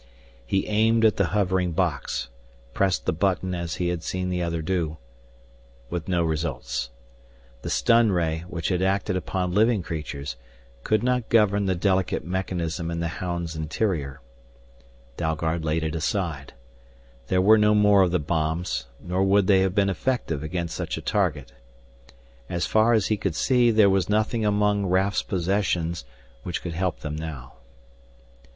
[0.47, 2.29] He aimed at the hovering box,
[2.73, 4.97] pressed the button as he had seen the other do,
[5.91, 6.89] with no results.
[7.61, 10.37] The stun ray, which had acted upon living creatures,
[10.83, 14.21] could not govern the delicate mechanism in the hound's interior.
[15.17, 16.53] Dalgard laid it aside.
[17.27, 20.97] There were no more of the bombs, nor would they have been effective against such
[20.97, 21.53] a target.
[22.49, 26.05] As far as he could see, there was nothing among Raf's possessions
[26.41, 27.53] which could help them now.